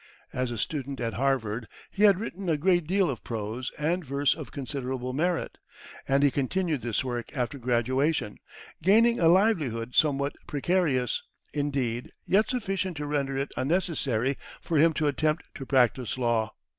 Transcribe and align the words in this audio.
As 0.33 0.49
a 0.49 0.57
student 0.57 0.99
at 0.99 1.13
Harvard, 1.13 1.67
he 1.91 2.05
had 2.05 2.19
written 2.19 2.49
a 2.49 2.57
great 2.57 2.87
deal 2.87 3.07
of 3.07 3.23
prose 3.23 3.71
and 3.77 4.03
verse 4.03 4.33
of 4.33 4.51
considerable 4.51 5.13
merit, 5.13 5.59
and 6.07 6.23
he 6.23 6.31
continued 6.31 6.81
this 6.81 7.03
work 7.03 7.37
after 7.37 7.59
graduation, 7.59 8.39
gaining 8.81 9.19
a 9.19 9.27
livelihood 9.27 9.93
somewhat 9.93 10.33
precarious, 10.47 11.21
indeed, 11.53 12.09
yet 12.25 12.49
sufficient 12.49 12.97
to 12.97 13.05
render 13.05 13.37
it 13.37 13.51
unnecessary 13.55 14.37
for 14.59 14.79
him 14.79 14.91
to 14.93 15.05
attempt 15.05 15.43
to 15.53 15.67
practice 15.67 16.17
law. 16.17 16.51